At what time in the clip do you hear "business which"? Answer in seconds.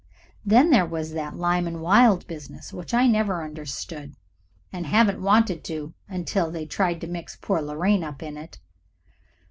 2.25-2.91